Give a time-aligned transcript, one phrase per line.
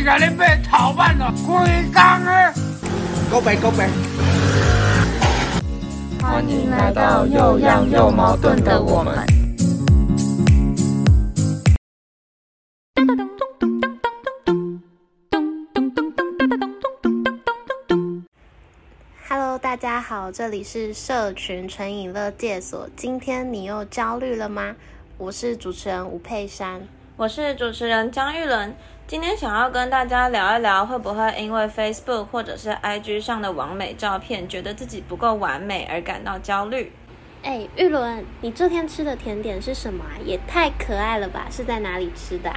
[0.00, 1.60] 你甲你买头版了，规
[1.92, 2.54] 工的。
[3.30, 3.86] 告白告白。
[6.22, 9.26] 欢迎来到又样又矛盾的我们。
[19.28, 22.88] Hello，大家好，这里是社群纯饮乐界所。
[22.96, 24.74] 今天你又焦虑了吗？
[25.18, 26.80] 我是主持人吴佩珊，
[27.18, 28.74] 我是主持人张玉伦。
[29.10, 36.92] 今天想要跟大家聊一聊，会不会因为 Facebook 或者是 IG 上的完美照片，觉得自己不够完美而感到焦虑？
[37.42, 40.14] 哎，玉伦，你这天吃的甜点是什么啊？
[40.24, 41.48] 也太可爱了吧！
[41.50, 42.52] 是在哪里吃的？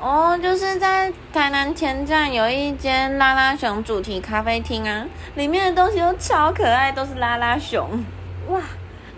[0.00, 5.04] 哦，就是在台南前站有一间拉拉熊主题咖啡厅啊，
[5.34, 7.84] 里面的东西都超可爱，都是拉拉熊。
[8.46, 8.60] 哇，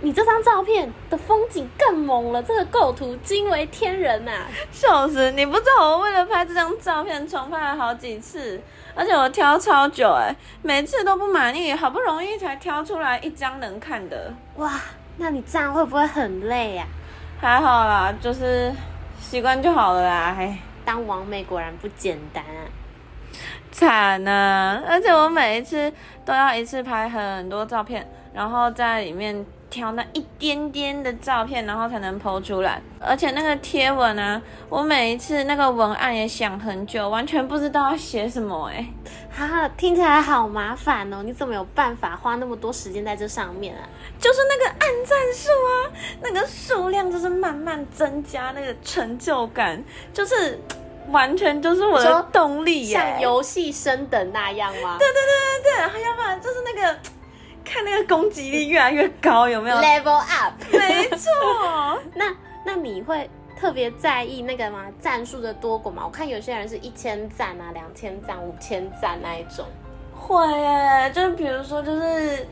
[0.00, 4.30] 你这张照片的风景更猛了，这个构图惊为天人呐！
[4.70, 8.60] 笑死，你不知道我为了拍这张照片重拍了好几次，
[8.94, 14.32] 而且我挑超久哎，每次都不满意，好不容易才挑出来一张能看的。
[14.56, 14.80] 哇，
[15.16, 16.86] 那你这样会不会很累呀？
[17.40, 18.72] 还好啦，就是
[19.20, 20.56] 习惯就好了啦，嘿。
[20.84, 22.64] 当王美果然不简单啊，
[23.70, 24.82] 惨啊！
[24.88, 25.92] 而且我每一次
[26.24, 32.80] 都要一次拍很多照片，然后在里面挑那一点点的照片，然后才能 PO 出来。
[33.00, 38.86] 而且那个贴文啊，我每一次那个文案也想很久，完全不知道要写什么哎，
[39.30, 41.22] 哈，听起来好麻烦哦！
[41.22, 43.82] 你怎么有办法花那么多时间在这上面啊？
[44.18, 45.70] 就是那个按赞数啊，
[46.22, 50.58] 那个数量就是慢慢增加，那个成就感就是。
[51.10, 54.98] 完全就是我的动力，像游戏升等那样吗？
[54.98, 56.98] 对对对对对，还要不然就是那个
[57.68, 61.30] 看那个攻击力越来越高，有没有？Level up，没错。
[62.16, 64.86] 那那你会特别在意那个吗？
[64.98, 66.02] 赞数的多寡吗？
[66.04, 69.66] 我看有些人是一千赞啊，两千赞、五千赞那一种。
[70.14, 72.46] 会耶，就是比如说，就是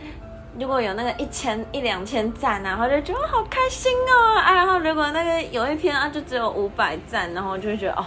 [0.59, 4.53] 如果有那个一千一两千赞啊，然后就觉得好开心哦啊。
[4.53, 8.05] 然后如果那个有一篇啊，就只有五百赞，然后就会觉得哦。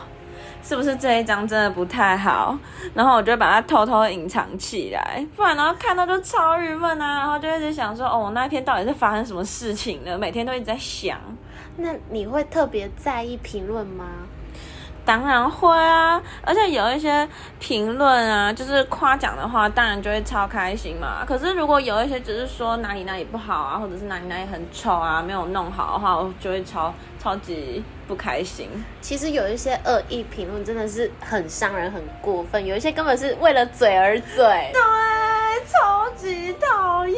[0.61, 2.57] 是不是这一张真的不太好？
[2.93, 7.19] 然后我就把它偷偷隐藏起来，不然然后看到就超郁闷啊！
[7.19, 10.17] 然后就一直想说，哦，那天到底是发生什么事情了？
[10.17, 11.17] 每天都一直在想。
[11.77, 14.05] 那你会特别在意评论吗？
[15.05, 17.27] 当然会啊，而且有一些
[17.59, 21.25] 评论啊，就是夸奖的话，当然就会超开心嘛。
[21.25, 28.69] 可是如果有一些只是说哪里哪里不好啊，或者是哪里哪里很丑啊，没有弄好的话，我就会超超级不开心。
[29.01, 34.71] 其实有一些恶意评论真的是很伤人、很过分，有一些根本是为了嘴而嘴。
[34.73, 34.81] 对，
[35.67, 37.17] 超级讨厌。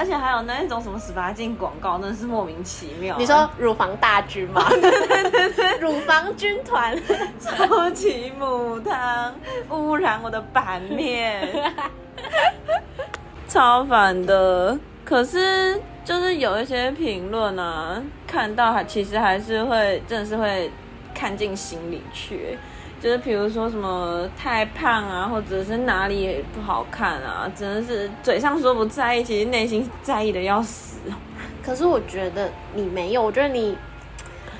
[0.00, 3.18] 而且还有那一种什么十八禁广告，真的是莫名其妙。
[3.18, 4.64] 你说乳房大军吗？
[4.72, 6.98] 对对对对，乳房军团，
[7.38, 9.34] 超级母汤，
[9.68, 11.70] 污染我的版面，
[13.46, 14.78] 超烦的。
[15.04, 20.70] 可是就是有一些评论啊，看到还其实还是会，真的是会
[21.14, 22.58] 看进心里去。
[23.00, 30.98] 就是比如说什么太胖啊，或者是哪里不好看啊，真的是嘴上说不在意，其实内心在意的要死。
[31.64, 33.76] 可是我觉得你没有，我觉得你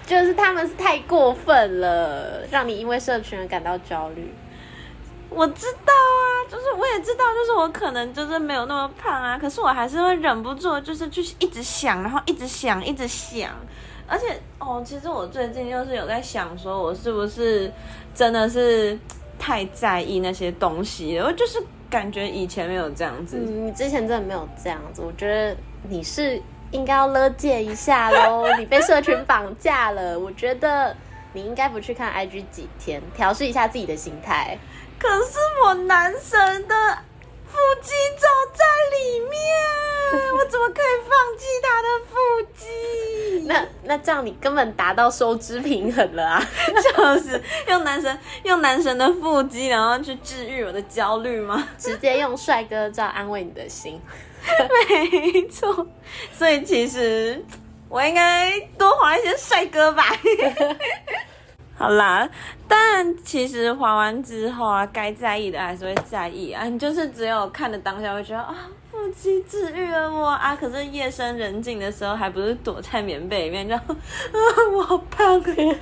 [0.06, 4.32] 就是他们是太过分了，让你因为社群而感到焦虑。
[5.28, 13.50] 我知道啊，就是我也知道，就是我可能就是没有那么胖啊，可是我还是会忍不住，就是去一直想，然后一直想，一直想。
[14.10, 17.70] 而且哦，其实我最近就是有在想，说我是不是
[18.12, 18.98] 真的是
[19.38, 21.26] 太在意那些东西了？
[21.26, 23.38] 我就是感觉以前没有这样子。
[23.38, 25.00] 嗯，你之前真的没有这样子。
[25.00, 25.56] 我觉得
[25.88, 30.18] 你是应该要勒戒一下喽，你被社群绑架了。
[30.18, 30.94] 我觉得
[31.32, 34.58] 你应该不去看 IG 几天，调试一下自己的心态。
[34.98, 36.74] 可是我男神的。
[37.50, 38.64] 腹肌走在
[38.96, 39.34] 里面，
[40.34, 42.14] 我怎么可以放弃他的腹
[42.56, 43.44] 肌？
[43.48, 46.42] 那那这样你根本达到收支平衡了啊！
[46.96, 51.66] 就是用男神用男神的腹肌，然后去治愈我的焦虑吗？
[51.76, 54.00] 直接用帅哥照安慰你的心，
[54.90, 55.86] 没错。
[56.32, 57.44] 所以其实
[57.88, 60.04] 我应该多划一些帅哥吧。
[61.80, 62.28] 好啦，
[62.68, 66.64] 但其实滑完之后啊，该在意的还是会在意啊。
[66.64, 68.54] 你就是只有看的当下会觉得啊，
[68.90, 70.54] 腹肌治愈了我啊。
[70.54, 73.82] 可是夜深人静的时候，还不是躲在棉被里面，就啊，
[74.76, 75.78] 我好胖耶。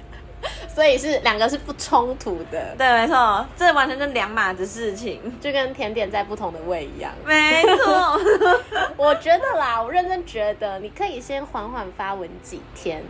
[0.72, 2.76] 所以是两个是不冲突的。
[2.78, 7.10] 对，没错，这完全是两码子事情，就跟甜点在不同的位一样。
[7.26, 8.20] 没错，
[8.96, 13.02] 我觉得啦，我认真觉得，你可以先缓缓发文几天。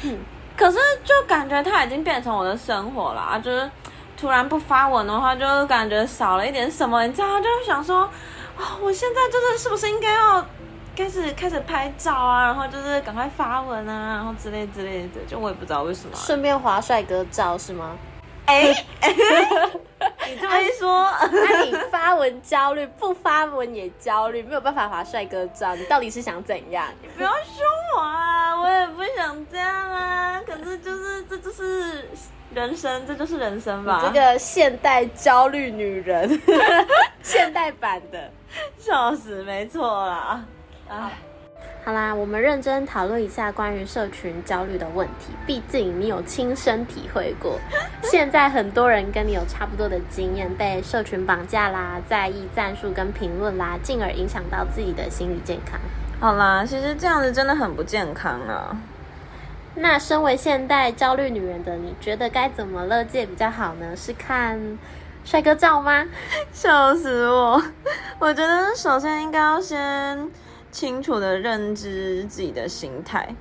[0.60, 3.68] 可是就感觉他已经变成我的生活了啊，就是
[4.14, 7.40] 突然不发文的话，就感觉少了一点什么，你知道吗？
[7.40, 8.00] 就会想说，
[8.58, 10.46] 啊、我现在就是是不是应该要
[10.94, 16.14] 开始开始拍照啊，然后就是赶快发文啊，然后之类之类的，就我也不知道为什么。
[16.14, 17.96] 顺便划帅哥照是吗？
[18.44, 18.64] 哎、
[20.26, 26.84] 你这么一说，那你发文焦虑，不发文也焦虑，没有办法划帅哥照，你到底是想怎样？
[27.00, 27.68] 你不要凶我啊！
[27.69, 27.69] 我
[28.80, 32.08] 也不想这样啊，可是就是这就是
[32.54, 34.02] 人生，这就是人生吧。
[34.04, 36.40] 这个现代焦虑女人，
[37.22, 38.30] 现代版的。
[38.78, 40.44] 笑死，没错啦。
[40.88, 41.12] 啊，
[41.84, 45.32] 好啦，我们认真讨论一下关于社群焦虑的问题。
[45.46, 47.58] 毕竟你有亲身体会过，
[48.02, 55.78] 现在很多人跟你有差不多的经验，被社群绑架啦，在意战术跟评论啦，进而影响到自己的心理健康。
[56.20, 58.76] 好啦，其实这样子真的很不健康啊。
[59.74, 63.96] 那身为现代焦虑女人的你，觉得该怎么乐界比较好呢？
[63.96, 64.60] 是看
[65.24, 66.06] 帅哥照吗？
[66.52, 67.62] 笑死我！
[68.18, 70.30] 我觉得首先应该要先
[70.70, 73.34] 清楚的认知自己的心态，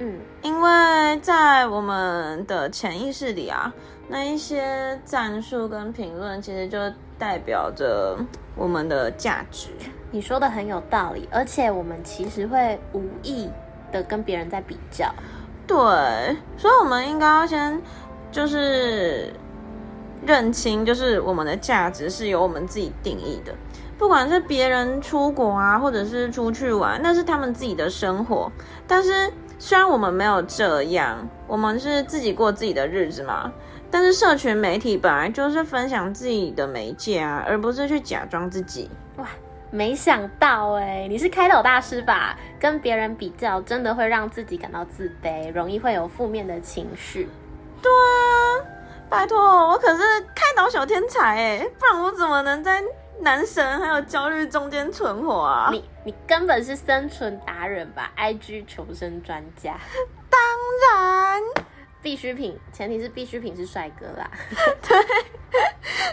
[0.00, 3.72] 嗯，因为在我们的潜意识里啊，
[4.08, 6.78] 那一些战术跟评论其实就
[7.16, 8.18] 代表着
[8.56, 9.68] 我们的价值。
[10.12, 13.50] 你说的很有道理，而且我们其实会无意
[13.90, 15.12] 的跟别人在比较。
[15.66, 15.76] 对，
[16.56, 17.80] 所以我们应该要先
[18.30, 19.32] 就是
[20.24, 23.54] 认清，就是我们的价值是由我们自己定义的。
[23.98, 28.52] 不管是别人出国啊，或者是出去玩，那是他们自己的生活。
[28.86, 33.50] 但是虽然我们没有这样，我们是自己过自己的日子嘛。
[33.90, 38.90] 但是社群媒体本来就是分享自己的媒介啊，而不是去假装自己。
[39.18, 39.26] 哇，
[39.74, 42.36] 没想到哎，你是开导大师吧？
[42.60, 47.26] 跟别人比较，真的会让自己感到自卑，容易会有负面的情绪。
[47.80, 48.68] 对啊，
[49.08, 49.40] 拜托，
[49.70, 50.02] 我可是
[50.34, 52.84] 开导小天才哎，不然我怎么能在
[53.20, 55.70] 男神还有焦虑中间存活啊？
[55.72, 59.78] 你你根本是生存达人吧？IG 求生专家，
[60.28, 60.38] 当
[60.90, 61.42] 然，
[62.02, 64.30] 必需品，前提是必需品是帅哥啦。
[64.86, 65.02] 对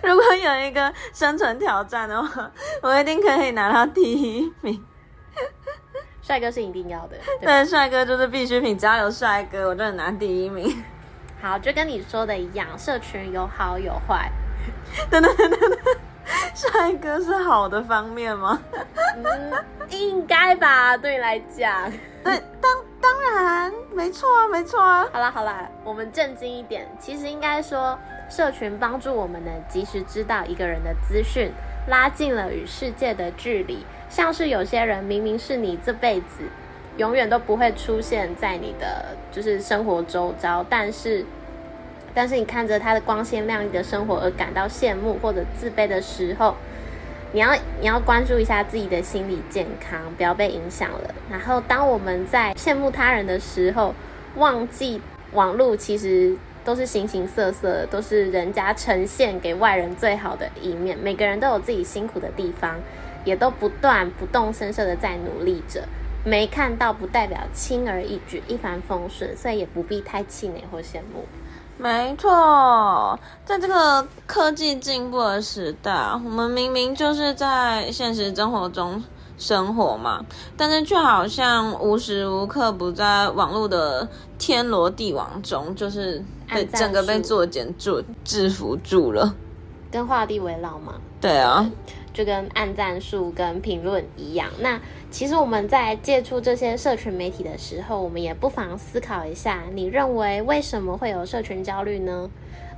[0.02, 2.52] 如果有一个生存挑战的话，
[2.84, 4.84] 我一定可以拿到第一名。
[6.22, 7.18] 帅哥是一定要的。
[7.40, 10.84] 对吧对，帅哥就是必需品，只要有帅哥，我就能拿第一名。
[11.42, 14.32] 好，就跟你说的一样，社群有好有坏。
[15.10, 15.80] 等等等等等，
[16.54, 18.62] 帅哥是好的方面吗？
[19.16, 19.54] 嗯，
[19.90, 21.92] 应该吧，对你来讲。
[22.24, 22.72] 对，当
[23.02, 25.08] 当然，没错啊，没错啊。
[25.12, 26.88] 好啦好啦，我们正经一点。
[27.00, 27.98] 其实应该说，
[28.30, 31.52] 社群帮助我们能及时知道一个人的资讯，
[31.88, 33.80] 拉近了与世界的距离。
[34.10, 36.44] 像是有些人明明是你这辈子
[36.98, 41.24] 永远都不会出现在你的就是生活周遭，但是
[42.14, 46.56] 但是你看着他的光鲜亮丽的生活而感到羡慕或者自卑的时候，
[47.32, 51.14] 你要你要关注一下自己的心理健康，不要被影响了。
[51.30, 53.94] 然后，当我们在羡慕他人的时候，
[54.36, 55.00] 忘记
[55.34, 60.98] 网络其实都是形形色色，都是人家呈现给外人最好的一面。
[60.98, 62.76] 每个人都有自己辛苦的地方，
[63.26, 65.84] 也都不断不动声色的在努力着。
[66.26, 71.26] 没看到不代表轻而易举、一帆风顺，所以也不必太气馁或羡慕。
[71.78, 75.94] 没错，在这个科技进步的时代，
[76.26, 79.02] 我们明明就是在现实生活中
[79.38, 80.26] 生活嘛，
[80.58, 84.06] 但是却好像无时无刻不在网络的
[84.38, 86.22] 天罗地网中，就是
[86.54, 89.36] 被整个被术作茧住制服住了。
[89.92, 91.02] 跟画地为牢嘛。
[91.20, 91.70] 对啊，
[92.14, 94.50] 就跟按赞数跟评论一样。
[94.60, 94.80] 那
[95.12, 102.30] 其实我们在接触这些社群媒体的时候，我们也不妨思考一下，你认为为什么会有社群焦虑呢？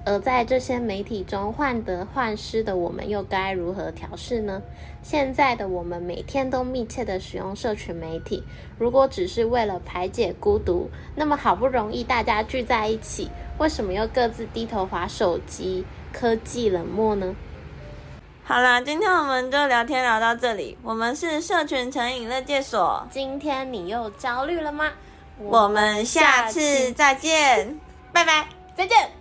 [0.05, 4.61] 而在这些媒体中患得患失的我们，又该如何调试呢？
[5.03, 8.43] 现在的我们每天都密切的使用社群媒体，
[8.77, 17.35] 如果只是为了排解孤独，那么好不容易大家聚在一起，为什么又各自低头划手机，科技冷漠呢？
[18.43, 20.77] 好啦，今天我们就聊天聊到这里。
[20.83, 24.91] 我们是社群成瘾乐界所，今天你又焦虑了吗？
[25.37, 27.79] 我们下次再见，
[28.11, 28.47] 拜拜。
[28.75, 29.20] 再见。